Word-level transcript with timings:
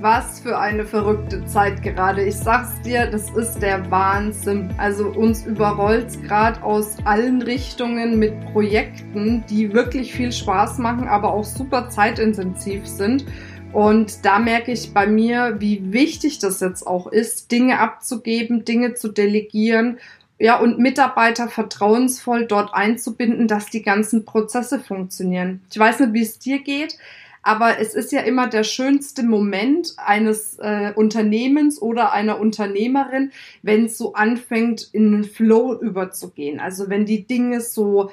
Was 0.00 0.38
für 0.38 0.56
eine 0.56 0.84
verrückte 0.84 1.44
Zeit 1.46 1.82
gerade. 1.82 2.24
Ich 2.24 2.36
sag's 2.36 2.80
dir, 2.82 3.06
das 3.06 3.30
ist 3.30 3.58
der 3.58 3.90
Wahnsinn. 3.90 4.72
Also 4.78 5.08
uns 5.08 5.44
überrollt's 5.44 6.22
gerade 6.22 6.62
aus 6.62 6.98
allen 7.04 7.42
Richtungen 7.42 8.16
mit 8.16 8.40
Projekten, 8.52 9.44
die 9.50 9.72
wirklich 9.72 10.12
viel 10.12 10.30
Spaß 10.30 10.78
machen, 10.78 11.08
aber 11.08 11.32
auch 11.32 11.42
super 11.42 11.88
zeitintensiv 11.88 12.86
sind. 12.86 13.24
Und 13.72 14.24
da 14.24 14.38
merke 14.38 14.70
ich 14.70 14.94
bei 14.94 15.08
mir, 15.08 15.56
wie 15.58 15.92
wichtig 15.92 16.38
das 16.38 16.60
jetzt 16.60 16.86
auch 16.86 17.08
ist, 17.08 17.50
Dinge 17.50 17.80
abzugeben, 17.80 18.64
Dinge 18.64 18.94
zu 18.94 19.08
delegieren 19.08 19.98
ja, 20.38 20.58
und 20.58 20.78
Mitarbeiter 20.78 21.48
vertrauensvoll 21.48 22.46
dort 22.46 22.72
einzubinden, 22.72 23.48
dass 23.48 23.66
die 23.66 23.82
ganzen 23.82 24.24
Prozesse 24.24 24.78
funktionieren. 24.78 25.60
Ich 25.70 25.78
weiß 25.78 25.98
nicht, 26.00 26.12
wie 26.12 26.22
es 26.22 26.38
dir 26.38 26.62
geht, 26.62 26.96
aber 27.42 27.78
es 27.78 27.94
ist 27.94 28.12
ja 28.12 28.20
immer 28.20 28.48
der 28.48 28.64
schönste 28.64 29.22
Moment 29.22 29.94
eines 29.96 30.58
äh, 30.58 30.92
Unternehmens 30.94 31.80
oder 31.80 32.12
einer 32.12 32.40
Unternehmerin, 32.40 33.32
wenn 33.62 33.86
es 33.86 33.98
so 33.98 34.14
anfängt, 34.14 34.88
in 34.92 35.14
einen 35.14 35.24
Flow 35.24 35.74
überzugehen. 35.74 36.60
Also 36.60 36.88
wenn 36.88 37.06
die 37.06 37.26
Dinge 37.26 37.60
so 37.60 38.10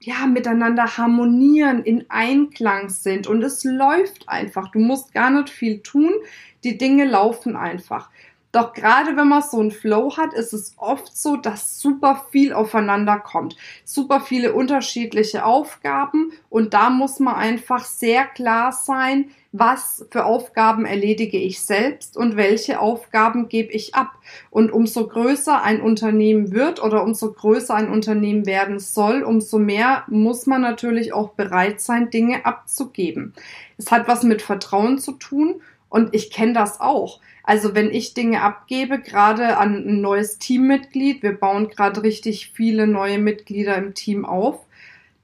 ja, 0.00 0.26
miteinander 0.26 0.96
harmonieren, 0.96 1.82
in 1.82 2.06
Einklang 2.08 2.88
sind 2.88 3.26
und 3.26 3.42
es 3.42 3.64
läuft 3.64 4.28
einfach. 4.28 4.70
Du 4.70 4.78
musst 4.78 5.12
gar 5.12 5.30
nicht 5.30 5.50
viel 5.50 5.80
tun, 5.80 6.12
die 6.64 6.78
Dinge 6.78 7.04
laufen 7.04 7.56
einfach. 7.56 8.10
Doch 8.50 8.72
gerade 8.72 9.16
wenn 9.16 9.28
man 9.28 9.42
so 9.42 9.60
einen 9.60 9.70
Flow 9.70 10.16
hat, 10.16 10.32
ist 10.32 10.54
es 10.54 10.74
oft 10.78 11.14
so, 11.14 11.36
dass 11.36 11.80
super 11.80 12.24
viel 12.30 12.54
aufeinander 12.54 13.18
kommt. 13.18 13.56
Super 13.84 14.20
viele 14.20 14.54
unterschiedliche 14.54 15.44
Aufgaben 15.44 16.32
und 16.48 16.72
da 16.72 16.88
muss 16.88 17.20
man 17.20 17.34
einfach 17.34 17.84
sehr 17.84 18.24
klar 18.24 18.72
sein, 18.72 19.30
was 19.52 20.06
für 20.10 20.24
Aufgaben 20.24 20.86
erledige 20.86 21.38
ich 21.38 21.60
selbst 21.60 22.16
und 22.16 22.36
welche 22.36 22.80
Aufgaben 22.80 23.48
gebe 23.48 23.72
ich 23.72 23.94
ab. 23.94 24.12
Und 24.50 24.72
umso 24.72 25.06
größer 25.06 25.62
ein 25.62 25.80
Unternehmen 25.80 26.52
wird 26.52 26.82
oder 26.82 27.02
umso 27.02 27.32
größer 27.32 27.74
ein 27.74 27.90
Unternehmen 27.90 28.46
werden 28.46 28.78
soll, 28.78 29.22
umso 29.22 29.58
mehr 29.58 30.04
muss 30.08 30.46
man 30.46 30.62
natürlich 30.62 31.12
auch 31.12 31.30
bereit 31.30 31.80
sein, 31.80 32.10
Dinge 32.10 32.44
abzugeben. 32.46 33.34
Es 33.78 33.90
hat 33.90 34.08
was 34.08 34.22
mit 34.22 34.42
Vertrauen 34.42 34.98
zu 34.98 35.12
tun 35.12 35.60
und 35.88 36.14
ich 36.14 36.30
kenne 36.30 36.52
das 36.52 36.80
auch. 36.80 37.20
Also 37.42 37.74
wenn 37.74 37.90
ich 37.90 38.14
Dinge 38.14 38.42
abgebe, 38.42 39.00
gerade 39.00 39.56
an 39.56 39.74
ein 39.74 40.00
neues 40.00 40.38
Teammitglied, 40.38 41.22
wir 41.22 41.32
bauen 41.32 41.68
gerade 41.68 42.02
richtig 42.02 42.52
viele 42.54 42.86
neue 42.86 43.18
Mitglieder 43.18 43.76
im 43.76 43.94
Team 43.94 44.24
auf, 44.24 44.66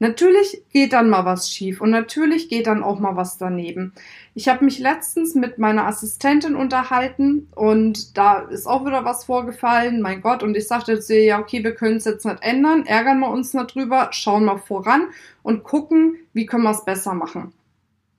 Natürlich 0.00 0.62
geht 0.72 0.92
dann 0.92 1.08
mal 1.08 1.24
was 1.24 1.50
schief 1.50 1.80
und 1.80 1.90
natürlich 1.90 2.48
geht 2.48 2.66
dann 2.66 2.82
auch 2.82 2.98
mal 2.98 3.14
was 3.14 3.38
daneben. 3.38 3.92
Ich 4.34 4.48
habe 4.48 4.64
mich 4.64 4.80
letztens 4.80 5.36
mit 5.36 5.56
meiner 5.58 5.86
Assistentin 5.86 6.56
unterhalten 6.56 7.48
und 7.54 8.18
da 8.18 8.40
ist 8.40 8.66
auch 8.66 8.84
wieder 8.84 9.04
was 9.04 9.24
vorgefallen, 9.24 10.02
mein 10.02 10.20
Gott, 10.20 10.42
und 10.42 10.56
ich 10.56 10.66
sagte 10.66 10.98
zu 10.98 11.14
ihr, 11.14 11.24
ja, 11.24 11.38
okay, 11.38 11.62
wir 11.62 11.74
können 11.74 11.96
es 11.96 12.04
jetzt 12.04 12.26
nicht 12.26 12.42
ändern, 12.42 12.84
ärgern 12.86 13.20
wir 13.20 13.30
uns 13.30 13.54
nicht 13.54 13.74
drüber, 13.74 14.08
schauen 14.10 14.44
mal 14.44 14.58
voran 14.58 15.06
und 15.42 15.62
gucken, 15.62 16.16
wie 16.32 16.44
können 16.44 16.64
wir 16.64 16.72
es 16.72 16.84
besser 16.84 17.14
machen. 17.14 17.52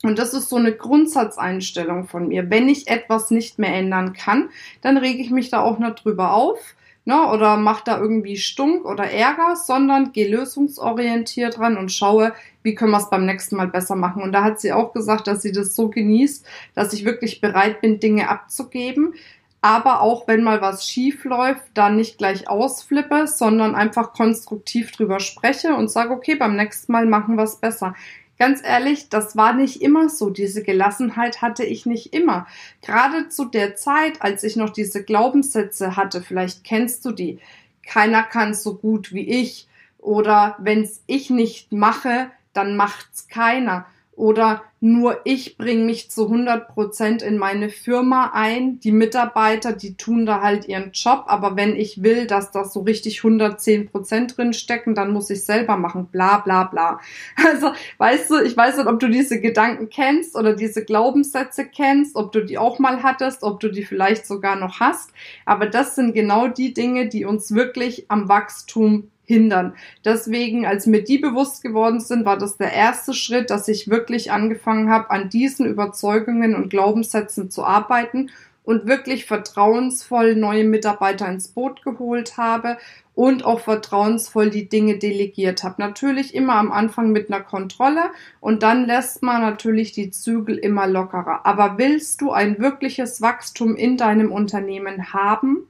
Und 0.06 0.20
das 0.20 0.34
ist 0.34 0.50
so 0.50 0.56
eine 0.56 0.74
Grundsatzeinstellung 0.74 2.08
von 2.08 2.28
mir. 2.28 2.50
Wenn 2.50 2.70
ich 2.70 2.88
etwas 2.88 3.32
nicht 3.32 3.60
mehr 3.60 3.74
ändern 3.74 4.14
kann, 4.14 4.50
dann 4.82 4.98
rege 4.98 5.22
ich 5.22 5.32
mich 5.32 5.50
da 5.50 5.62
auch 5.62 5.80
nicht 5.80 6.04
drüber 6.04 6.34
auf 6.34 6.76
ne, 7.06 7.30
oder 7.32 7.58
mache 7.58 7.84
da 7.86 8.00
irgendwie 8.00 8.36
Stunk 8.38 8.86
oder 8.86 9.10
Ärger, 9.10 9.56
sondern 9.56 10.12
gehe 10.12 10.28
lösungsorientiert 10.28 11.60
ran 11.60 11.78
und 11.78 11.92
schaue, 11.92 12.34
wie 12.64 12.76
können 12.76 12.92
wir 12.92 12.98
es 12.98 13.10
beim 13.10 13.26
nächsten 13.26 13.56
Mal 13.56 13.68
besser 13.68 13.96
machen. 13.96 14.22
Und 14.24 14.34
da 14.34 14.44
hat 14.44 14.60
sie 14.60 14.74
auch 14.74 14.92
gesagt, 14.92 15.28
dass 15.28 15.42
sie 15.42 15.52
das 15.52 15.76
so 15.76 15.90
genießt, 15.90 16.46
dass 16.74 16.94
ich 16.94 17.06
wirklich 17.06 17.40
bereit 17.40 17.82
bin, 17.82 18.00
Dinge 18.00 18.30
abzugeben. 18.30 19.14
Aber 19.62 20.02
auch 20.02 20.28
wenn 20.28 20.44
mal 20.44 20.62
was 20.62 20.88
schief 20.88 21.24
läuft, 21.24 21.64
dann 21.74 21.96
nicht 21.96 22.20
gleich 22.20 22.48
ausflippe, 22.48 23.26
sondern 23.26 23.74
einfach 23.74 24.14
konstruktiv 24.14 24.92
drüber 24.92 25.20
spreche 25.20 25.74
und 25.74 25.90
sage, 25.90 26.12
okay, 26.12 26.36
beim 26.36 26.56
nächsten 26.56 26.92
Mal 26.92 27.08
machen 27.08 27.36
wir 27.36 27.46
es 27.46 27.56
besser. 27.56 27.96
Ganz 28.38 28.62
ehrlich, 28.64 29.08
das 29.10 29.38
war 29.38 29.54
nicht 29.54 29.82
immer 29.82 30.10
so. 30.10 30.30
Diese 30.30 30.62
Gelassenheit 30.62 31.42
hatte 31.42 31.64
ich 31.64 31.86
nicht 31.86 32.14
immer. 32.14 32.48
Gerade 32.82 33.30
zu 33.30 33.46
der 33.46 33.76
Zeit, 33.76 34.22
als 34.22 34.44
ich 34.44 34.58
noch 34.58 34.72
diese 34.72 35.04
Glaubenssätze 35.04 35.96
hatte, 35.96 36.22
vielleicht 36.22 36.64
kennst 36.64 37.06
du 37.06 37.12
die. 37.12 37.40
Keiner 37.86 38.24
kann 38.24 38.54
so 38.54 38.76
gut 38.76 39.14
wie 39.14 39.28
ich. 39.28 39.68
Oder 40.00 40.56
wenn's 40.60 41.02
ich 41.08 41.30
nicht 41.30 41.72
mache, 41.72 42.30
dann 42.54 42.76
macht's 42.76 43.28
keiner. 43.28 43.86
Oder 44.16 44.64
nur 44.80 45.22
ich 45.24 45.58
bringe 45.58 45.84
mich 45.84 46.10
zu 46.10 46.26
100 46.26 46.70
Prozent 46.70 47.22
in 47.22 47.38
meine 47.38 47.70
Firma 47.70 48.32
ein. 48.34 48.80
Die 48.80 48.92
Mitarbeiter, 48.92 49.74
die 49.74 49.98
tun 49.98 50.26
da 50.26 50.42
halt 50.42 50.68
ihren 50.68 50.92
Job. 50.94 51.24
Aber 51.28 51.56
wenn 51.56 51.76
ich 51.76 52.04
will, 52.04 52.28
dass 52.28 52.52
das 52.52 52.72
so 52.72 52.82
richtig 52.82 53.20
110 53.20 53.90
Prozent 53.90 54.38
drin 54.38 54.54
stecken, 54.54 54.96
dann 54.96 55.12
muss 55.12 55.30
ich 55.30 55.44
selber 55.44 55.76
machen. 55.76 56.08
Bla, 56.12 56.38
bla, 56.38 56.64
bla. 56.66 57.00
Also, 57.46 57.72
weißt 57.98 58.32
du, 58.32 58.42
ich 58.42 58.56
weiß 58.56 58.78
nicht, 58.78 58.88
ob 58.88 59.00
du 59.00 59.10
diese 59.10 59.40
Gedanken 59.42 59.90
kennst 59.90 60.36
oder 60.36 60.56
diese 60.56 60.84
Glaubenssätze 60.84 61.66
kennst, 61.66 62.16
ob 62.16 62.32
du 62.32 62.44
die 62.44 62.58
auch 62.58 62.80
mal 62.80 63.04
hattest, 63.04 63.44
ob 63.44 63.60
du 63.60 63.70
die 63.70 63.84
vielleicht 63.84 64.26
sogar 64.26 64.56
noch 64.56 64.80
hast. 64.80 65.12
Aber 65.46 65.68
das 65.68 65.96
sind 65.96 66.14
genau 66.14 66.48
die 66.48 66.74
Dinge, 66.74 67.08
die 67.08 67.26
uns 67.26 67.54
wirklich 67.54 68.06
am 68.10 68.30
Wachstum 68.30 69.10
hindern. 69.26 69.74
Deswegen, 70.04 70.66
als 70.66 70.86
mir 70.86 71.04
die 71.04 71.18
bewusst 71.18 71.64
geworden 71.64 72.00
sind, 72.00 72.26
war 72.26 72.38
das 72.38 72.58
der 72.58 72.74
erste 72.74 73.14
Schritt, 73.14 73.50
dass 73.50 73.68
ich 73.68 73.90
wirklich 73.90 74.32
angefangen 74.32 74.90
habe, 74.90 75.12
an 75.12 75.30
diesen 75.30 75.66
Überzeugungen 75.66 76.56
und 76.56 76.70
Glaubenssätzen 76.70 77.50
zu 77.50 77.64
arbeiten 77.64 78.30
und 78.66 78.88
wirklich 78.88 79.26
vertrauensvoll 79.26 80.36
neue 80.36 80.64
Mitarbeiter 80.64 81.30
ins 81.30 81.50
Boot 81.50 81.84
geholt 81.84 82.38
habe 82.38 82.78
und 83.14 83.46
auch 83.46 83.62
vertrauensvoll 83.62 84.50
die 84.50 84.68
Dinge 84.68 84.98
delegiert 84.98 85.64
habe. 85.64 85.76
Natürlich 85.80 86.36
immer 86.36 86.56
am 86.56 86.72
Anfang 86.72 87.12
mit 87.12 87.32
einer 87.32 87.44
Kontrolle 87.44 88.10
und 88.42 88.64
dann 88.64 88.86
lässt 88.86 89.24
man 89.24 89.42
natürlich 89.42 89.94
die 89.94 90.12
Zügel 90.12 90.58
immer 90.58 90.88
lockerer. 90.88 91.46
Aber 91.46 91.78
willst 91.78 92.22
du 92.22 92.32
ein 92.32 92.60
wirkliches 92.60 93.22
Wachstum 93.22 93.76
in 93.76 93.98
deinem 93.98 94.32
Unternehmen 94.32 95.14
haben, 95.14 95.68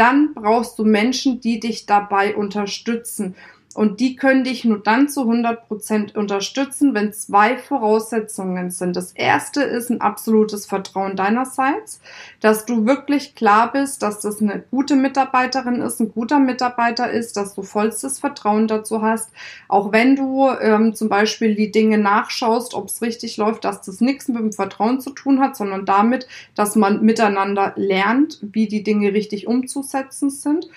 dann 0.00 0.32
brauchst 0.32 0.78
du 0.78 0.84
Menschen, 0.84 1.40
die 1.40 1.60
dich 1.60 1.84
dabei 1.84 2.34
unterstützen. 2.34 3.36
Und 3.72 4.00
die 4.00 4.16
können 4.16 4.42
dich 4.42 4.64
nur 4.64 4.80
dann 4.80 5.08
zu 5.08 5.20
100 5.20 5.68
Prozent 5.68 6.16
unterstützen, 6.16 6.92
wenn 6.92 7.12
zwei 7.12 7.56
Voraussetzungen 7.56 8.70
sind. 8.72 8.96
Das 8.96 9.12
erste 9.12 9.62
ist 9.62 9.90
ein 9.90 10.00
absolutes 10.00 10.66
Vertrauen 10.66 11.14
deinerseits, 11.14 12.00
dass 12.40 12.66
du 12.66 12.84
wirklich 12.84 13.36
klar 13.36 13.70
bist, 13.70 14.02
dass 14.02 14.18
das 14.18 14.42
eine 14.42 14.64
gute 14.72 14.96
Mitarbeiterin 14.96 15.82
ist, 15.82 16.00
ein 16.00 16.10
guter 16.10 16.40
Mitarbeiter 16.40 17.12
ist, 17.12 17.36
dass 17.36 17.54
du 17.54 17.62
vollstes 17.62 18.18
Vertrauen 18.18 18.66
dazu 18.66 19.02
hast. 19.02 19.30
Auch 19.68 19.92
wenn 19.92 20.16
du 20.16 20.50
ähm, 20.60 20.96
zum 20.96 21.08
Beispiel 21.08 21.54
die 21.54 21.70
Dinge 21.70 21.98
nachschaust, 21.98 22.74
ob 22.74 22.88
es 22.88 23.02
richtig 23.02 23.36
läuft, 23.36 23.64
dass 23.64 23.82
das 23.82 24.00
nichts 24.00 24.26
mit 24.26 24.38
dem 24.38 24.52
Vertrauen 24.52 25.00
zu 25.00 25.10
tun 25.10 25.38
hat, 25.38 25.54
sondern 25.54 25.84
damit, 25.84 26.26
dass 26.56 26.74
man 26.74 27.04
miteinander 27.04 27.72
lernt, 27.76 28.40
wie 28.42 28.66
die 28.66 28.82
Dinge 28.82 29.14
richtig 29.14 29.46
umzusetzen 29.46 30.28
sind. 30.28 30.68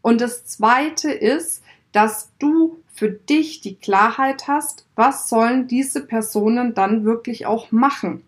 Und 0.00 0.22
das 0.22 0.46
zweite 0.46 1.10
ist, 1.10 1.62
dass 1.92 2.30
du 2.38 2.82
für 2.92 3.10
dich 3.10 3.60
die 3.60 3.76
Klarheit 3.76 4.48
hast, 4.48 4.86
was 4.94 5.28
sollen 5.28 5.68
diese 5.68 6.04
Personen 6.04 6.74
dann 6.74 7.04
wirklich 7.04 7.46
auch 7.46 7.70
machen. 7.70 8.24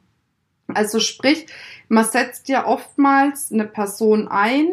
Also 0.69 1.01
sprich, 1.01 1.47
man 1.89 2.05
setzt 2.05 2.49
ja 2.49 2.67
oftmals 2.67 3.53
eine 3.53 3.67
Person 3.67 4.29
ein, 4.29 4.69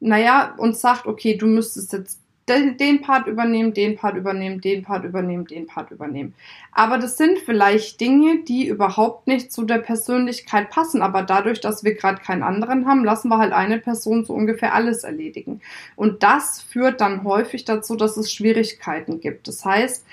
naja, 0.00 0.54
und 0.58 0.76
sagt, 0.76 1.06
okay, 1.06 1.36
du 1.36 1.46
müsstest 1.46 1.92
jetzt 1.92 2.20
den 2.48 3.00
Part 3.00 3.26
übernehmen, 3.26 3.74
den 3.74 3.96
Part 3.96 4.16
übernehmen, 4.16 4.60
den 4.60 4.82
Part 4.82 5.04
übernehmen, 5.04 5.46
den 5.46 5.66
Part 5.66 5.90
übernehmen. 5.90 6.34
Aber 6.72 6.98
das 6.98 7.16
sind 7.16 7.38
vielleicht 7.38 8.00
Dinge, 8.00 8.42
die 8.44 8.66
überhaupt 8.66 9.26
nicht 9.26 9.52
zu 9.52 9.64
der 9.64 9.78
Persönlichkeit 9.78 10.70
passen. 10.70 11.02
Aber 11.02 11.22
dadurch, 11.22 11.60
dass 11.60 11.84
wir 11.84 11.94
gerade 11.94 12.20
keinen 12.22 12.42
anderen 12.42 12.86
haben, 12.86 13.04
lassen 13.04 13.28
wir 13.28 13.38
halt 13.38 13.52
eine 13.52 13.78
Person 13.78 14.24
so 14.24 14.34
ungefähr 14.34 14.74
alles 14.74 15.04
erledigen. 15.04 15.60
Und 15.96 16.22
das 16.22 16.60
führt 16.60 17.00
dann 17.00 17.24
häufig 17.24 17.64
dazu, 17.64 17.96
dass 17.96 18.16
es 18.16 18.32
Schwierigkeiten 18.32 19.20
gibt. 19.20 19.48
Das 19.48 19.64
heißt, 19.64 20.04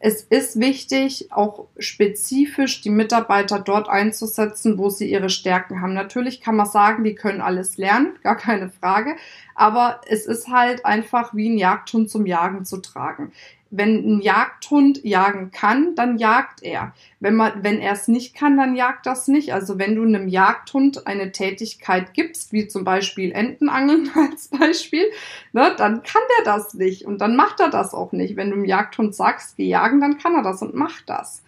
es 0.00 0.22
ist 0.22 0.60
wichtig, 0.60 1.32
auch 1.32 1.66
spezifisch 1.78 2.80
die 2.82 2.90
Mitarbeiter 2.90 3.58
dort 3.58 3.88
einzusetzen, 3.88 4.78
wo 4.78 4.90
sie 4.90 5.10
ihre 5.10 5.30
Stärken 5.30 5.80
haben. 5.80 5.94
Natürlich 5.94 6.40
kann 6.40 6.56
man 6.56 6.66
sagen, 6.66 7.04
die 7.04 7.14
können 7.14 7.40
alles 7.40 7.78
lernen, 7.78 8.16
gar 8.22 8.36
keine 8.36 8.70
Frage. 8.70 9.16
Aber 9.54 10.00
es 10.06 10.26
ist 10.26 10.48
halt 10.48 10.84
einfach 10.84 11.34
wie 11.34 11.48
ein 11.48 11.58
Jagdhund 11.58 12.10
zum 12.10 12.26
Jagen 12.26 12.64
zu 12.64 12.78
tragen. 12.78 13.32
Wenn 13.70 14.16
ein 14.16 14.20
Jagdhund 14.20 15.04
jagen 15.04 15.50
kann, 15.50 15.94
dann 15.94 16.18
jagt 16.18 16.62
er. 16.62 16.94
Wenn 17.20 17.36
man, 17.36 17.62
wenn 17.62 17.80
er 17.80 17.92
es 17.92 18.08
nicht 18.08 18.34
kann, 18.34 18.56
dann 18.56 18.74
jagt 18.74 19.04
das 19.06 19.28
nicht. 19.28 19.52
Also 19.52 19.78
wenn 19.78 19.94
du 19.94 20.02
einem 20.02 20.28
Jagdhund 20.28 21.06
eine 21.06 21.32
Tätigkeit 21.32 22.14
gibst, 22.14 22.52
wie 22.52 22.66
zum 22.66 22.84
Beispiel 22.84 23.32
Entenangeln 23.32 24.10
als 24.14 24.48
Beispiel, 24.48 25.04
ne, 25.52 25.74
dann 25.76 26.02
kann 26.02 26.22
der 26.38 26.44
das 26.44 26.74
nicht 26.74 27.04
und 27.04 27.20
dann 27.20 27.36
macht 27.36 27.60
er 27.60 27.68
das 27.68 27.94
auch 27.94 28.12
nicht. 28.12 28.36
Wenn 28.36 28.50
du 28.50 28.56
einem 28.56 28.64
Jagdhund 28.64 29.14
sagst, 29.14 29.56
geh 29.56 29.68
jagen, 29.68 30.00
dann 30.00 30.18
kann 30.18 30.34
er 30.34 30.42
das 30.42 30.62
und 30.62 30.74
macht 30.74 31.08
das. 31.08 31.42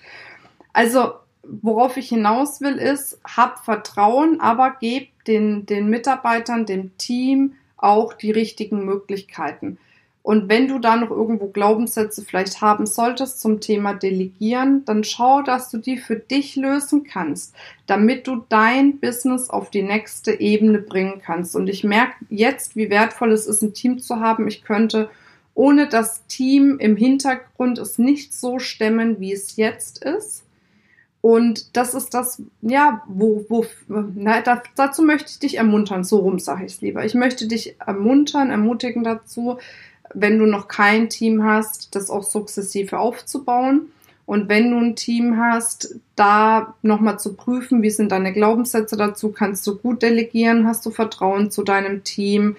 Also 0.72 1.14
worauf 1.42 1.96
ich 1.96 2.08
hinaus 2.08 2.60
will, 2.60 2.76
ist, 2.76 3.18
hab 3.24 3.64
Vertrauen, 3.64 4.40
aber 4.40 4.76
geb 4.80 5.08
den, 5.24 5.66
den 5.66 5.88
Mitarbeitern, 5.88 6.66
dem 6.66 6.96
Team 6.98 7.54
auch 7.76 8.12
die 8.12 8.30
richtigen 8.30 8.84
Möglichkeiten. 8.84 9.78
Und 10.22 10.50
wenn 10.50 10.68
du 10.68 10.78
da 10.78 10.96
noch 10.96 11.10
irgendwo 11.10 11.46
Glaubenssätze 11.46 12.22
vielleicht 12.22 12.60
haben 12.60 12.86
solltest 12.86 13.40
zum 13.40 13.60
Thema 13.60 13.94
Delegieren, 13.94 14.84
dann 14.84 15.02
schau, 15.02 15.40
dass 15.40 15.70
du 15.70 15.78
die 15.78 15.96
für 15.96 16.16
dich 16.16 16.56
lösen 16.56 17.04
kannst, 17.04 17.54
damit 17.86 18.26
du 18.26 18.44
dein 18.50 18.98
Business 18.98 19.48
auf 19.48 19.70
die 19.70 19.82
nächste 19.82 20.38
Ebene 20.38 20.78
bringen 20.78 21.22
kannst. 21.24 21.56
Und 21.56 21.68
ich 21.68 21.84
merke 21.84 22.16
jetzt, 22.28 22.76
wie 22.76 22.90
wertvoll 22.90 23.32
es 23.32 23.46
ist, 23.46 23.62
ein 23.62 23.72
Team 23.72 23.98
zu 23.98 24.20
haben. 24.20 24.46
Ich 24.46 24.62
könnte 24.62 25.08
ohne 25.54 25.88
das 25.88 26.26
Team 26.26 26.78
im 26.78 26.96
Hintergrund 26.96 27.78
es 27.78 27.98
nicht 27.98 28.34
so 28.34 28.58
stemmen, 28.58 29.20
wie 29.20 29.32
es 29.32 29.56
jetzt 29.56 30.04
ist. 30.04 30.44
Und 31.22 31.76
das 31.76 31.92
ist 31.92 32.14
das, 32.14 32.42
ja, 32.62 33.02
wo, 33.06 33.44
wo, 33.48 33.66
na, 33.88 34.40
da, 34.40 34.62
dazu 34.74 35.02
möchte 35.02 35.30
ich 35.30 35.38
dich 35.38 35.56
ermuntern, 35.58 36.02
so 36.02 36.18
rum 36.18 36.38
sage 36.38 36.64
ich 36.64 36.72
es 36.72 36.80
lieber. 36.80 37.04
Ich 37.04 37.14
möchte 37.14 37.46
dich 37.46 37.76
ermuntern, 37.78 38.50
ermutigen 38.50 39.04
dazu, 39.04 39.58
wenn 40.14 40.38
du 40.38 40.46
noch 40.46 40.68
kein 40.68 41.08
Team 41.08 41.44
hast, 41.44 41.94
das 41.94 42.10
auch 42.10 42.22
sukzessive 42.22 42.98
aufzubauen. 42.98 43.92
Und 44.26 44.48
wenn 44.48 44.70
du 44.70 44.78
ein 44.78 44.94
Team 44.94 45.38
hast, 45.38 45.96
da 46.14 46.74
nochmal 46.82 47.18
zu 47.18 47.34
prüfen, 47.34 47.82
wie 47.82 47.90
sind 47.90 48.12
deine 48.12 48.32
Glaubenssätze 48.32 48.96
dazu, 48.96 49.32
kannst 49.32 49.66
du 49.66 49.76
gut 49.76 50.02
delegieren, 50.02 50.68
hast 50.68 50.86
du 50.86 50.90
Vertrauen 50.90 51.50
zu 51.50 51.64
deinem 51.64 52.04
Team, 52.04 52.56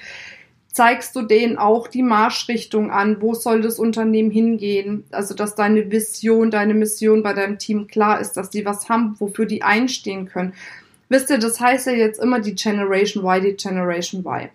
zeigst 0.67 1.15
du 1.15 1.21
denen 1.21 1.57
auch 1.57 1.87
die 1.87 2.03
Marschrichtung 2.03 2.91
an, 2.91 3.21
wo 3.21 3.33
soll 3.33 3.61
das 3.61 3.79
Unternehmen 3.79 4.31
hingehen, 4.31 5.05
also 5.11 5.33
dass 5.33 5.55
deine 5.55 5.91
Vision, 5.91 6.51
deine 6.51 6.73
Mission 6.73 7.23
bei 7.23 7.33
deinem 7.33 7.57
Team 7.57 7.87
klar 7.87 8.19
ist, 8.19 8.33
dass 8.33 8.49
die 8.49 8.65
was 8.65 8.89
haben, 8.89 9.15
wofür 9.19 9.45
die 9.45 9.63
einstehen 9.63 10.27
können. 10.27 10.53
Wisst 11.09 11.29
ihr, 11.29 11.39
das 11.39 11.59
heißt 11.59 11.87
ja 11.87 11.93
jetzt 11.93 12.21
immer 12.21 12.39
die 12.39 12.55
Generation 12.55 13.25
Y, 13.25 13.43
die 13.43 13.55
Generation 13.55 14.21
Y. 14.25 14.49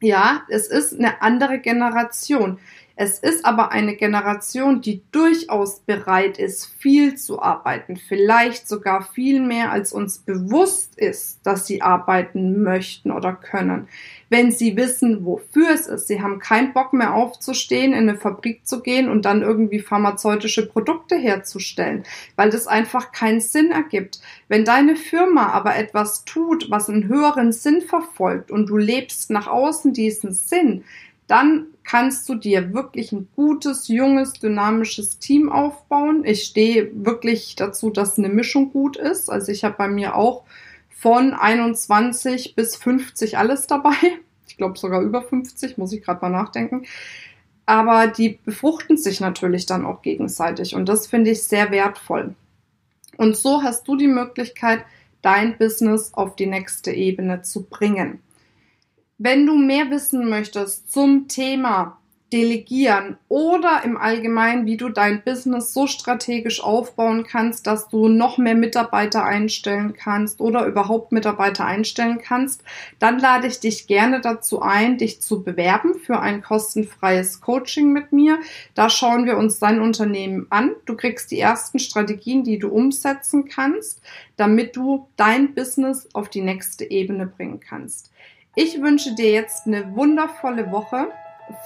Ja, 0.00 0.42
es 0.48 0.68
ist 0.68 0.98
eine 0.98 1.22
andere 1.22 1.58
Generation. 1.58 2.58
Es 3.00 3.20
ist 3.20 3.44
aber 3.44 3.70
eine 3.70 3.94
Generation, 3.94 4.80
die 4.80 5.02
durchaus 5.12 5.78
bereit 5.78 6.36
ist, 6.36 6.66
viel 6.66 7.14
zu 7.14 7.40
arbeiten, 7.40 7.96
vielleicht 7.96 8.66
sogar 8.66 9.04
viel 9.04 9.40
mehr, 9.40 9.70
als 9.70 9.92
uns 9.92 10.18
bewusst 10.18 10.98
ist, 10.98 11.38
dass 11.44 11.64
sie 11.64 11.80
arbeiten 11.80 12.60
möchten 12.64 13.12
oder 13.12 13.34
können. 13.34 13.86
Wenn 14.30 14.50
sie 14.50 14.76
wissen, 14.76 15.24
wofür 15.24 15.70
es 15.70 15.86
ist, 15.86 16.08
sie 16.08 16.20
haben 16.20 16.40
keinen 16.40 16.72
Bock 16.72 16.92
mehr 16.92 17.14
aufzustehen, 17.14 17.92
in 17.92 18.08
eine 18.08 18.16
Fabrik 18.16 18.66
zu 18.66 18.82
gehen 18.82 19.08
und 19.08 19.24
dann 19.24 19.42
irgendwie 19.42 19.78
pharmazeutische 19.78 20.66
Produkte 20.66 21.14
herzustellen, 21.14 22.02
weil 22.34 22.50
das 22.50 22.66
einfach 22.66 23.12
keinen 23.12 23.40
Sinn 23.40 23.70
ergibt. 23.70 24.20
Wenn 24.48 24.64
deine 24.64 24.96
Firma 24.96 25.50
aber 25.50 25.76
etwas 25.76 26.24
tut, 26.24 26.68
was 26.68 26.90
einen 26.90 27.06
höheren 27.06 27.52
Sinn 27.52 27.80
verfolgt 27.80 28.50
und 28.50 28.68
du 28.68 28.76
lebst 28.76 29.30
nach 29.30 29.46
außen 29.46 29.92
diesen 29.92 30.34
Sinn, 30.34 30.82
dann 31.28 31.66
kannst 31.84 32.28
du 32.28 32.34
dir 32.34 32.74
wirklich 32.74 33.12
ein 33.12 33.28
gutes, 33.36 33.88
junges, 33.88 34.32
dynamisches 34.32 35.18
Team 35.18 35.52
aufbauen. 35.52 36.24
Ich 36.24 36.42
stehe 36.44 36.90
wirklich 37.04 37.54
dazu, 37.54 37.90
dass 37.90 38.18
eine 38.18 38.28
Mischung 38.30 38.72
gut 38.72 38.96
ist. 38.96 39.30
Also 39.30 39.52
ich 39.52 39.62
habe 39.62 39.76
bei 39.78 39.88
mir 39.88 40.16
auch 40.16 40.44
von 40.88 41.34
21 41.34 42.56
bis 42.56 42.76
50 42.76 43.38
alles 43.38 43.66
dabei. 43.66 43.94
Ich 44.48 44.56
glaube 44.56 44.78
sogar 44.78 45.02
über 45.02 45.22
50, 45.22 45.78
muss 45.78 45.92
ich 45.92 46.02
gerade 46.02 46.22
mal 46.22 46.30
nachdenken. 46.30 46.86
Aber 47.66 48.06
die 48.06 48.38
befruchten 48.44 48.96
sich 48.96 49.20
natürlich 49.20 49.66
dann 49.66 49.84
auch 49.84 50.00
gegenseitig 50.00 50.74
und 50.74 50.88
das 50.88 51.06
finde 51.06 51.30
ich 51.32 51.42
sehr 51.42 51.70
wertvoll. 51.70 52.34
Und 53.18 53.36
so 53.36 53.62
hast 53.62 53.86
du 53.86 53.96
die 53.96 54.08
Möglichkeit, 54.08 54.84
dein 55.20 55.58
Business 55.58 56.14
auf 56.14 56.34
die 56.34 56.46
nächste 56.46 56.92
Ebene 56.92 57.42
zu 57.42 57.64
bringen. 57.64 58.20
Wenn 59.20 59.46
du 59.46 59.56
mehr 59.56 59.90
wissen 59.90 60.28
möchtest 60.28 60.92
zum 60.92 61.26
Thema 61.26 61.98
Delegieren 62.32 63.16
oder 63.26 63.82
im 63.84 63.96
Allgemeinen, 63.96 64.64
wie 64.64 64.76
du 64.76 64.90
dein 64.90 65.24
Business 65.24 65.74
so 65.74 65.88
strategisch 65.88 66.62
aufbauen 66.62 67.24
kannst, 67.24 67.66
dass 67.66 67.88
du 67.88 68.06
noch 68.06 68.38
mehr 68.38 68.54
Mitarbeiter 68.54 69.24
einstellen 69.24 69.92
kannst 69.94 70.40
oder 70.40 70.66
überhaupt 70.66 71.10
Mitarbeiter 71.10 71.64
einstellen 71.64 72.20
kannst, 72.22 72.62
dann 73.00 73.18
lade 73.18 73.48
ich 73.48 73.58
dich 73.58 73.88
gerne 73.88 74.20
dazu 74.20 74.62
ein, 74.62 74.98
dich 74.98 75.20
zu 75.20 75.42
bewerben 75.42 75.94
für 75.94 76.20
ein 76.20 76.40
kostenfreies 76.40 77.40
Coaching 77.40 77.92
mit 77.92 78.12
mir. 78.12 78.38
Da 78.74 78.88
schauen 78.88 79.26
wir 79.26 79.36
uns 79.36 79.58
dein 79.58 79.80
Unternehmen 79.80 80.46
an. 80.50 80.76
Du 80.84 80.94
kriegst 80.94 81.32
die 81.32 81.40
ersten 81.40 81.80
Strategien, 81.80 82.44
die 82.44 82.60
du 82.60 82.68
umsetzen 82.68 83.48
kannst, 83.48 84.00
damit 84.36 84.76
du 84.76 85.08
dein 85.16 85.54
Business 85.54 86.08
auf 86.12 86.28
die 86.28 86.42
nächste 86.42 86.88
Ebene 86.88 87.26
bringen 87.26 87.58
kannst. 87.58 88.12
Ich 88.60 88.82
wünsche 88.82 89.14
dir 89.14 89.30
jetzt 89.30 89.68
eine 89.68 89.94
wundervolle 89.94 90.72
Woche. 90.72 91.12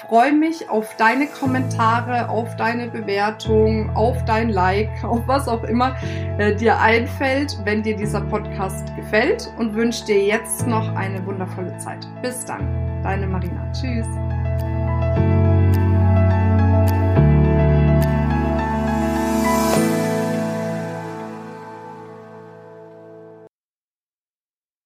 Freue 0.06 0.34
mich 0.34 0.68
auf 0.68 0.94
deine 0.98 1.26
Kommentare, 1.26 2.28
auf 2.28 2.54
deine 2.56 2.88
Bewertung, 2.88 3.88
auf 3.96 4.22
dein 4.26 4.50
Like, 4.50 4.90
auf 5.02 5.26
was 5.26 5.48
auch 5.48 5.64
immer 5.64 5.96
äh, 6.36 6.54
dir 6.54 6.78
einfällt, 6.78 7.58
wenn 7.64 7.82
dir 7.82 7.96
dieser 7.96 8.20
Podcast 8.20 8.94
gefällt 8.94 9.50
und 9.58 9.74
wünsche 9.74 10.04
dir 10.04 10.22
jetzt 10.22 10.66
noch 10.66 10.94
eine 10.94 11.24
wundervolle 11.24 11.74
Zeit. 11.78 12.06
Bis 12.20 12.44
dann, 12.44 13.02
deine 13.02 13.26
Marina. 13.26 13.72
Tschüss. 13.72 14.06